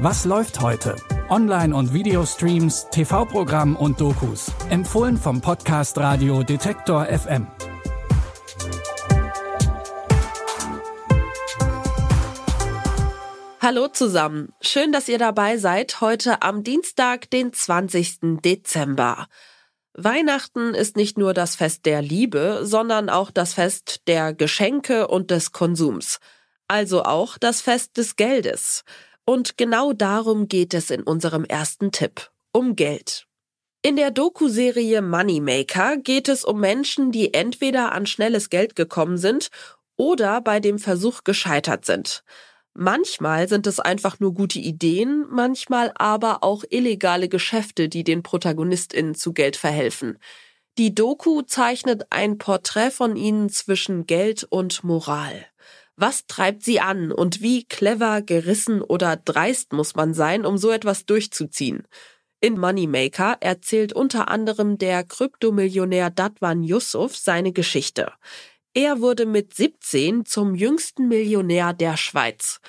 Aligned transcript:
Was 0.00 0.24
läuft 0.24 0.60
heute? 0.60 0.94
Online- 1.28 1.74
und 1.74 1.92
Videostreams, 1.92 2.86
TV-Programm 2.92 3.74
und 3.74 4.00
Dokus. 4.00 4.52
Empfohlen 4.70 5.16
vom 5.16 5.40
Podcast 5.40 5.98
Radio 5.98 6.44
Detektor 6.44 7.06
FM. 7.06 7.48
Hallo 13.60 13.88
zusammen. 13.88 14.52
Schön, 14.60 14.92
dass 14.92 15.08
ihr 15.08 15.18
dabei 15.18 15.56
seid 15.56 16.00
heute 16.00 16.42
am 16.42 16.62
Dienstag, 16.62 17.28
den 17.30 17.52
20. 17.52 18.40
Dezember. 18.44 19.26
Weihnachten 19.94 20.74
ist 20.74 20.96
nicht 20.96 21.18
nur 21.18 21.34
das 21.34 21.56
Fest 21.56 21.86
der 21.86 22.02
Liebe, 22.02 22.60
sondern 22.62 23.10
auch 23.10 23.32
das 23.32 23.54
Fest 23.54 24.02
der 24.06 24.32
Geschenke 24.32 25.08
und 25.08 25.32
des 25.32 25.50
Konsums. 25.50 26.20
Also 26.68 27.02
auch 27.02 27.36
das 27.36 27.62
Fest 27.62 27.96
des 27.96 28.14
Geldes. 28.14 28.84
Und 29.28 29.58
genau 29.58 29.92
darum 29.92 30.48
geht 30.48 30.72
es 30.72 30.90
in 30.90 31.02
unserem 31.02 31.44
ersten 31.44 31.92
Tipp. 31.92 32.30
Um 32.50 32.76
Geld. 32.76 33.26
In 33.82 33.96
der 33.96 34.10
Doku-Serie 34.10 35.02
Moneymaker 35.02 35.98
geht 35.98 36.30
es 36.30 36.46
um 36.46 36.60
Menschen, 36.60 37.12
die 37.12 37.34
entweder 37.34 37.92
an 37.92 38.06
schnelles 38.06 38.48
Geld 38.48 38.74
gekommen 38.74 39.18
sind 39.18 39.50
oder 39.96 40.40
bei 40.40 40.60
dem 40.60 40.78
Versuch 40.78 41.24
gescheitert 41.24 41.84
sind. 41.84 42.24
Manchmal 42.72 43.50
sind 43.50 43.66
es 43.66 43.80
einfach 43.80 44.18
nur 44.18 44.32
gute 44.32 44.60
Ideen, 44.60 45.26
manchmal 45.28 45.92
aber 45.96 46.42
auch 46.42 46.64
illegale 46.70 47.28
Geschäfte, 47.28 47.90
die 47.90 48.04
den 48.04 48.22
ProtagonistInnen 48.22 49.14
zu 49.14 49.34
Geld 49.34 49.56
verhelfen. 49.56 50.18
Die 50.78 50.94
Doku 50.94 51.42
zeichnet 51.42 52.06
ein 52.08 52.38
Porträt 52.38 52.92
von 52.92 53.14
ihnen 53.14 53.50
zwischen 53.50 54.06
Geld 54.06 54.44
und 54.44 54.84
Moral. 54.84 55.44
Was 56.00 56.28
treibt 56.28 56.62
sie 56.62 56.78
an 56.78 57.10
und 57.10 57.42
wie 57.42 57.64
clever, 57.64 58.22
gerissen 58.22 58.82
oder 58.82 59.16
dreist 59.16 59.72
muss 59.72 59.96
man 59.96 60.14
sein, 60.14 60.46
um 60.46 60.56
so 60.56 60.70
etwas 60.70 61.06
durchzuziehen? 61.06 61.88
In 62.40 62.56
Moneymaker 62.56 63.38
erzählt 63.40 63.92
unter 63.92 64.28
anderem 64.28 64.78
der 64.78 65.02
Kryptomillionär 65.02 66.10
Dadwan 66.10 66.62
Yusuf 66.62 67.16
seine 67.16 67.50
Geschichte. 67.50 68.12
Er 68.74 69.00
wurde 69.00 69.26
mit 69.26 69.54
17 69.54 70.24
zum 70.24 70.54
jüngsten 70.54 71.08
Millionär 71.08 71.72
der 71.72 71.96
Schweiz. 71.96 72.60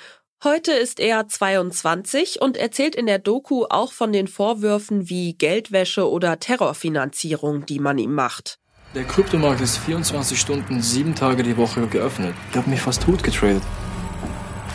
Heute 0.42 0.72
ist 0.72 0.98
er 0.98 1.28
22 1.28 2.42
und 2.42 2.56
erzählt 2.56 2.96
in 2.96 3.06
der 3.06 3.20
Doku 3.20 3.64
auch 3.70 3.92
von 3.92 4.12
den 4.12 4.26
Vorwürfen 4.26 5.08
wie 5.08 5.34
Geldwäsche 5.34 6.10
oder 6.10 6.40
Terrorfinanzierung, 6.40 7.64
die 7.64 7.78
man 7.78 7.96
ihm 7.98 8.12
macht. 8.12 8.58
Der 8.92 9.04
Kryptomarkt 9.04 9.60
ist 9.60 9.78
24 9.78 10.40
Stunden, 10.40 10.82
sieben 10.82 11.14
Tage 11.14 11.44
die 11.44 11.56
Woche 11.56 11.86
geöffnet. 11.86 12.34
Ich 12.50 12.56
habe 12.56 12.68
mich 12.68 12.80
fast 12.80 13.04
tot 13.04 13.22
getradet. 13.22 13.62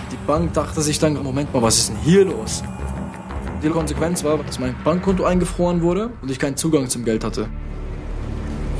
Die 0.09 0.25
Bank 0.25 0.53
dachte 0.53 0.81
sich 0.81 0.99
dann, 0.99 1.21
Moment 1.21 1.53
mal, 1.53 1.61
was 1.61 1.79
ist 1.79 1.89
denn 1.89 1.97
hier 1.97 2.23
los? 2.23 2.63
Die 3.61 3.67
Konsequenz 3.67 4.23
war, 4.23 4.37
dass 4.37 4.57
mein 4.57 4.73
Bankkonto 4.85 5.25
eingefroren 5.25 5.81
wurde 5.81 6.11
und 6.21 6.31
ich 6.31 6.39
keinen 6.39 6.55
Zugang 6.55 6.87
zum 6.87 7.03
Geld 7.03 7.25
hatte. 7.25 7.49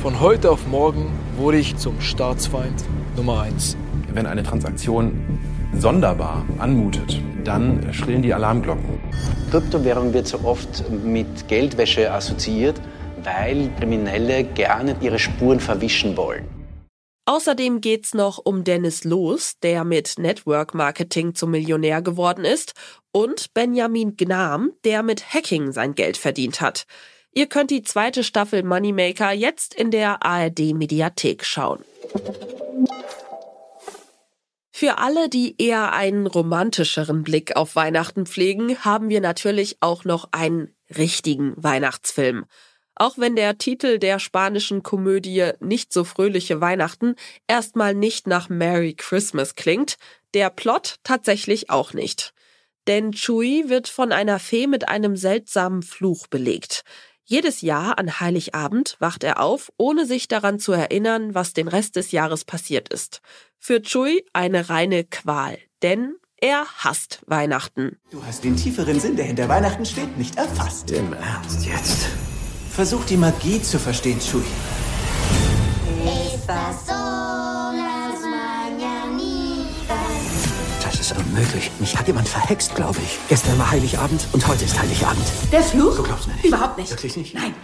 Von 0.00 0.20
heute 0.20 0.50
auf 0.50 0.66
morgen 0.68 1.12
wurde 1.36 1.58
ich 1.58 1.76
zum 1.76 2.00
Staatsfeind 2.00 2.82
Nummer 3.14 3.42
eins. 3.42 3.76
Wenn 4.14 4.24
eine 4.24 4.42
Transaktion 4.42 5.38
sonderbar 5.78 6.46
anmutet, 6.56 7.20
dann 7.44 7.92
schrillen 7.92 8.22
die 8.22 8.32
Alarmglocken. 8.32 8.98
Kryptowährung 9.50 10.14
wird 10.14 10.28
so 10.28 10.40
oft 10.44 10.90
mit 11.04 11.46
Geldwäsche 11.46 12.10
assoziiert 12.10 12.80
weil 13.26 13.70
Kriminelle 13.76 14.44
gerne 14.44 14.96
ihre 15.00 15.18
Spuren 15.18 15.58
verwischen 15.60 16.16
wollen. 16.16 16.48
Außerdem 17.28 17.80
geht's 17.80 18.14
noch 18.14 18.38
um 18.38 18.62
Dennis 18.62 19.02
Loos, 19.02 19.58
der 19.58 19.82
mit 19.82 20.14
Network 20.16 20.74
Marketing 20.74 21.34
zum 21.34 21.50
Millionär 21.50 22.00
geworden 22.00 22.44
ist, 22.44 22.74
und 23.10 23.52
Benjamin 23.52 24.16
Gnam, 24.16 24.72
der 24.84 25.02
mit 25.02 25.34
Hacking 25.34 25.72
sein 25.72 25.96
Geld 25.96 26.16
verdient 26.16 26.60
hat. 26.60 26.84
Ihr 27.32 27.48
könnt 27.48 27.72
die 27.72 27.82
zweite 27.82 28.22
Staffel 28.22 28.62
Moneymaker 28.62 29.32
jetzt 29.32 29.74
in 29.74 29.90
der 29.90 30.24
ARD 30.24 30.72
Mediathek 30.72 31.44
schauen. 31.44 31.84
Für 34.70 34.98
alle, 34.98 35.28
die 35.28 35.60
eher 35.60 35.94
einen 35.94 36.28
romantischeren 36.28 37.24
Blick 37.24 37.56
auf 37.56 37.74
Weihnachten 37.74 38.26
pflegen, 38.26 38.84
haben 38.84 39.08
wir 39.08 39.20
natürlich 39.20 39.78
auch 39.80 40.04
noch 40.04 40.28
einen 40.30 40.76
richtigen 40.96 41.54
Weihnachtsfilm. 41.56 42.44
Auch 42.96 43.18
wenn 43.18 43.36
der 43.36 43.58
Titel 43.58 43.98
der 43.98 44.18
spanischen 44.18 44.82
Komödie 44.82 45.50
Nicht 45.60 45.92
so 45.92 46.02
fröhliche 46.02 46.60
Weihnachten 46.60 47.14
erstmal 47.46 47.94
nicht 47.94 48.26
nach 48.26 48.48
Merry 48.48 48.94
Christmas 48.94 49.54
klingt, 49.54 49.96
der 50.34 50.50
Plot 50.50 50.96
tatsächlich 51.04 51.70
auch 51.70 51.92
nicht. 51.92 52.32
Denn 52.86 53.12
Chui 53.12 53.64
wird 53.68 53.88
von 53.88 54.12
einer 54.12 54.38
Fee 54.38 54.66
mit 54.66 54.88
einem 54.88 55.16
seltsamen 55.16 55.82
Fluch 55.82 56.26
belegt. 56.26 56.84
Jedes 57.24 57.60
Jahr 57.60 57.98
an 57.98 58.20
Heiligabend 58.20 58.96
wacht 58.98 59.24
er 59.24 59.40
auf, 59.40 59.72
ohne 59.76 60.06
sich 60.06 60.28
daran 60.28 60.58
zu 60.58 60.72
erinnern, 60.72 61.34
was 61.34 61.52
den 61.52 61.68
Rest 61.68 61.96
des 61.96 62.12
Jahres 62.12 62.44
passiert 62.44 62.88
ist. 62.88 63.20
Für 63.58 63.82
Chui 63.82 64.24
eine 64.32 64.70
reine 64.70 65.04
Qual, 65.04 65.58
denn 65.82 66.14
er 66.40 66.64
hasst 66.78 67.20
Weihnachten. 67.26 67.98
Du 68.10 68.24
hast 68.24 68.44
den 68.44 68.56
tieferen 68.56 69.00
Sinn, 69.00 69.16
der 69.16 69.24
hinter 69.24 69.48
Weihnachten 69.48 69.84
steht, 69.84 70.16
nicht 70.16 70.36
erfasst. 70.36 70.92
Im 70.92 71.12
Ernst 71.14 71.66
jetzt? 71.66 72.08
Versuch 72.76 73.06
die 73.06 73.16
Magie 73.16 73.62
zu 73.62 73.78
verstehen, 73.78 74.20
Chui. 74.20 74.42
Das 80.82 81.00
ist 81.00 81.16
unmöglich. 81.16 81.70
Mich 81.80 81.96
hat 81.96 82.06
jemand 82.06 82.28
verhext, 82.28 82.74
glaube 82.74 82.98
ich. 83.02 83.18
Gestern 83.30 83.58
war 83.58 83.70
Heiligabend 83.70 84.26
und 84.32 84.46
heute 84.46 84.66
ist 84.66 84.78
Heiligabend. 84.78 85.24
Der 85.50 85.62
Fluch? 85.62 85.96
Du 85.96 86.02
glaubst 86.02 86.26
mir 86.26 86.34
nicht. 86.34 86.44
Überhaupt 86.44 86.76
nicht. 86.76 86.90
Wirklich 86.90 87.16
nicht? 87.16 87.34
Nein. 87.34 87.54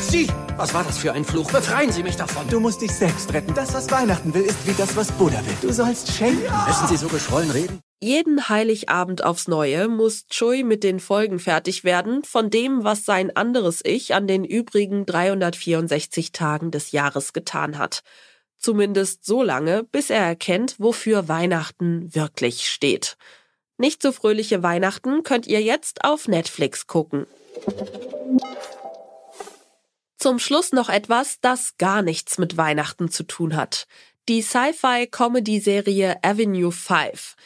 Sie! 0.00 0.26
Was 0.56 0.72
war 0.72 0.84
das 0.84 0.96
für 0.96 1.12
ein 1.12 1.24
Fluch? 1.24 1.52
Befreien 1.52 1.92
Sie 1.92 2.02
mich 2.02 2.16
davon! 2.16 2.48
Du 2.48 2.60
musst 2.60 2.80
dich 2.80 2.90
selbst 2.90 3.30
retten. 3.34 3.52
Das, 3.52 3.74
was 3.74 3.90
Weihnachten 3.90 4.32
will, 4.32 4.42
ist 4.42 4.66
wie 4.66 4.72
das, 4.72 4.96
was 4.96 5.12
Buddha 5.12 5.44
will. 5.44 5.54
Du 5.60 5.70
sollst 5.70 6.10
schenken. 6.10 6.50
Müssen 6.66 6.86
Sie 6.88 6.96
so 6.96 7.08
geschwollen 7.08 7.50
reden? 7.50 7.80
Jeden 8.00 8.48
Heiligabend 8.48 9.22
aufs 9.22 9.48
Neue 9.48 9.88
muss 9.88 10.26
Chui 10.28 10.62
mit 10.62 10.82
den 10.82 10.98
Folgen 10.98 11.38
fertig 11.38 11.84
werden 11.84 12.24
von 12.24 12.48
dem, 12.48 12.84
was 12.84 13.04
sein 13.04 13.36
anderes 13.36 13.82
Ich 13.84 14.14
an 14.14 14.26
den 14.26 14.44
übrigen 14.44 15.04
364 15.04 16.32
Tagen 16.32 16.70
des 16.70 16.90
Jahres 16.92 17.34
getan 17.34 17.76
hat. 17.76 18.02
Zumindest 18.56 19.26
so 19.26 19.42
lange, 19.42 19.84
bis 19.84 20.08
er 20.08 20.22
erkennt, 20.22 20.76
wofür 20.78 21.28
Weihnachten 21.28 22.14
wirklich 22.14 22.70
steht. 22.70 23.18
Nicht 23.76 24.00
so 24.00 24.10
fröhliche 24.10 24.62
Weihnachten 24.62 25.22
könnt 25.22 25.46
ihr 25.46 25.60
jetzt 25.60 26.02
auf 26.04 26.28
Netflix 26.28 26.86
gucken. 26.86 27.26
Zum 30.26 30.40
Schluss 30.40 30.72
noch 30.72 30.88
etwas, 30.88 31.38
das 31.40 31.78
gar 31.78 32.02
nichts 32.02 32.36
mit 32.36 32.56
Weihnachten 32.56 33.08
zu 33.08 33.22
tun 33.22 33.54
hat. 33.54 33.86
Die 34.28 34.42
Sci-Fi-Comedy-Serie 34.42 36.16
Avenue 36.20 36.72
5. 36.72 37.36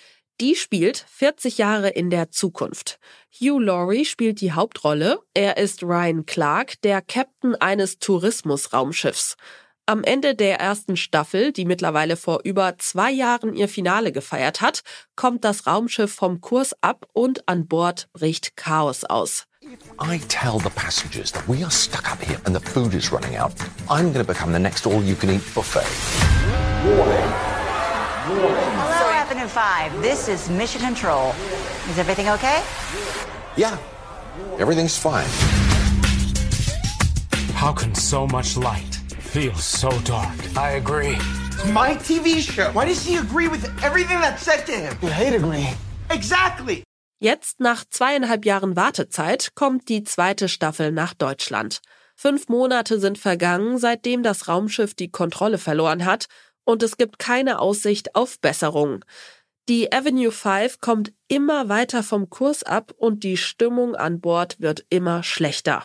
Die 0.40 0.54
spielt 0.54 1.04
40 1.10 1.58
Jahre 1.58 1.90
in 1.90 2.08
der 2.08 2.30
Zukunft. 2.30 2.98
Hugh 3.38 3.58
Laurie 3.58 4.06
spielt 4.06 4.40
die 4.40 4.52
Hauptrolle. 4.52 5.20
Er 5.34 5.58
ist 5.58 5.82
Ryan 5.82 6.24
Clark, 6.24 6.80
der 6.80 7.02
Captain 7.02 7.54
eines 7.54 7.98
Tourismusraumschiffs. 7.98 9.36
Am 9.84 10.02
Ende 10.02 10.34
der 10.34 10.58
ersten 10.58 10.96
Staffel, 10.96 11.52
die 11.52 11.66
mittlerweile 11.66 12.16
vor 12.16 12.40
über 12.44 12.78
zwei 12.78 13.10
Jahren 13.10 13.52
ihr 13.52 13.68
Finale 13.68 14.10
gefeiert 14.10 14.62
hat, 14.62 14.80
kommt 15.16 15.44
das 15.44 15.66
Raumschiff 15.66 16.14
vom 16.14 16.40
Kurs 16.40 16.74
ab 16.80 17.06
und 17.12 17.46
an 17.46 17.68
Bord 17.68 18.08
bricht 18.14 18.56
Chaos 18.56 19.04
aus. 19.04 19.49
I 20.00 20.18
tell 20.26 20.58
the 20.58 20.70
passengers 20.70 21.30
that 21.32 21.46
we 21.46 21.62
are 21.62 21.70
stuck 21.70 22.10
up 22.10 22.20
here 22.20 22.40
and 22.44 22.54
the 22.54 22.60
food 22.60 22.92
is 22.92 23.12
running 23.12 23.36
out. 23.36 23.54
I'm 23.88 24.12
going 24.12 24.24
to 24.24 24.32
become 24.32 24.50
the 24.50 24.58
next 24.58 24.84
all-you-can-eat 24.84 25.42
buffet. 25.54 25.84
Hello, 28.26 29.10
Avenue 29.10 29.46
5. 29.46 30.02
This 30.02 30.28
is 30.28 30.50
Mission 30.50 30.80
Control. 30.80 31.30
Is 31.88 31.98
everything 31.98 32.28
okay? 32.30 32.64
Yeah, 33.56 33.78
everything's 34.58 34.98
fine. 34.98 35.28
How 37.54 37.72
can 37.72 37.94
so 37.94 38.26
much 38.26 38.56
light 38.56 38.96
feel 38.96 39.54
so 39.54 39.90
dark? 40.00 40.36
I 40.56 40.72
agree. 40.72 41.16
It's 41.16 41.66
My 41.66 41.94
TV 41.94 42.40
show. 42.40 42.72
Why 42.72 42.86
does 42.86 43.06
he 43.06 43.18
agree 43.18 43.46
with 43.46 43.64
everything 43.84 44.18
that's 44.20 44.42
said 44.42 44.64
to 44.66 44.72
him? 44.72 44.98
You 45.00 45.10
hated 45.10 45.42
me. 45.42 45.74
Exactly. 46.10 46.82
Jetzt, 47.22 47.60
nach 47.60 47.84
zweieinhalb 47.84 48.46
Jahren 48.46 48.76
Wartezeit, 48.76 49.54
kommt 49.54 49.90
die 49.90 50.04
zweite 50.04 50.48
Staffel 50.48 50.90
nach 50.90 51.12
Deutschland. 51.12 51.82
Fünf 52.16 52.48
Monate 52.48 52.98
sind 52.98 53.18
vergangen, 53.18 53.76
seitdem 53.76 54.22
das 54.22 54.48
Raumschiff 54.48 54.94
die 54.94 55.10
Kontrolle 55.10 55.58
verloren 55.58 56.06
hat 56.06 56.28
und 56.64 56.82
es 56.82 56.96
gibt 56.96 57.18
keine 57.18 57.58
Aussicht 57.58 58.14
auf 58.14 58.40
Besserung. 58.40 59.04
Die 59.68 59.92
Avenue 59.92 60.32
5 60.32 60.80
kommt 60.80 61.12
immer 61.28 61.68
weiter 61.68 62.02
vom 62.02 62.30
Kurs 62.30 62.62
ab 62.62 62.94
und 62.96 63.22
die 63.22 63.36
Stimmung 63.36 63.94
an 63.94 64.20
Bord 64.20 64.58
wird 64.58 64.86
immer 64.88 65.22
schlechter. 65.22 65.84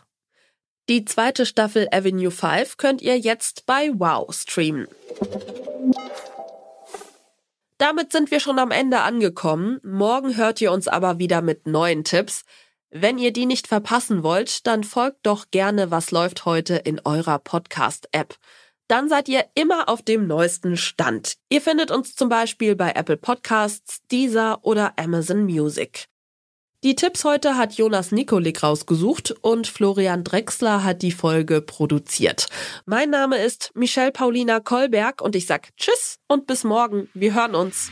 Die 0.88 1.04
zweite 1.04 1.46
Staffel 1.46 1.90
Avenue 1.92 2.32
5 2.32 2.78
könnt 2.78 3.02
ihr 3.02 3.20
jetzt 3.20 3.66
bei 3.66 3.92
Wow 3.94 4.34
streamen. 4.34 4.88
Damit 7.78 8.14
sind 8.14 8.32
wir 8.32 8.40
schon 8.40 8.58
am 8.58 8.72
Ende 8.72 9.02
angekommen. 9.02 9.82
Morgen 9.84 10.38
hört 10.38 10.62
ihr 10.62 10.72
uns 10.72 10.88
aber 10.88 11.20
wieder 11.20 11.42
mit 11.42 11.68
neuen 11.68 12.06
Tipps. 12.06 12.44
Wenn 12.90 13.18
ihr 13.18 13.34
die 13.34 13.46
nicht 13.46 13.68
verpassen 13.68 14.24
wollt, 14.24 14.66
dann 14.66 14.86
folgt 14.86 15.26
doch 15.26 15.52
gerne 15.52 15.92
Was 15.92 16.12
läuft 16.12 16.46
heute 16.46 16.76
in 16.76 17.02
eurer 17.04 17.40
Podcast-App. 17.40 18.36
Dann 18.88 19.10
seid 19.10 19.28
ihr 19.28 19.44
immer 19.56 19.90
auf 19.90 20.02
dem 20.04 20.26
neuesten 20.26 20.78
Stand. 20.78 21.36
Ihr 21.50 21.60
findet 21.60 21.92
uns 21.92 22.16
zum 22.16 22.30
Beispiel 22.30 22.78
bei 22.78 22.92
Apple 22.92 23.18
Podcasts, 23.18 24.02
Deezer 24.10 24.60
oder 24.64 24.94
Amazon 24.98 25.44
Music. 25.44 26.08
Die 26.86 26.94
Tipps 26.94 27.26
heute 27.26 27.58
hat 27.58 27.74
Jonas 27.74 28.12
Nikolik 28.12 28.62
rausgesucht 28.62 29.34
und 29.42 29.66
Florian 29.66 30.24
Drexler 30.24 30.84
hat 30.84 31.02
die 31.02 31.12
Folge 31.12 31.60
produziert. 31.64 32.46
Mein 32.86 33.10
Name 33.10 33.40
ist 33.40 33.72
Michelle 33.74 34.12
Paulina 34.12 34.60
Kolberg 34.60 35.20
und 35.20 35.36
ich 35.36 35.48
sag 35.48 35.76
Tschüss 35.78 36.20
und 36.28 36.46
bis 36.46 36.64
morgen. 36.64 37.10
Wir 37.16 37.34
hören 37.34 37.56
uns. 37.56 37.90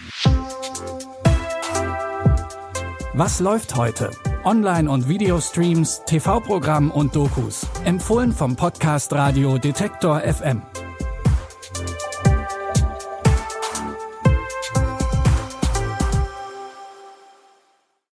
Was 3.16 3.40
läuft 3.40 3.76
heute? 3.76 4.12
Online- 4.44 4.92
und 4.92 5.10
Videostreams, 5.10 6.04
TV-Programm 6.06 6.92
und 6.92 7.16
Dokus. 7.16 7.66
Empfohlen 7.86 8.32
vom 8.32 8.56
Podcast 8.56 9.12
Radio 9.12 9.58
Detektor 9.58 10.20
FM. 10.22 10.62